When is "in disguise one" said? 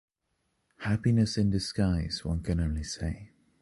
1.37-2.41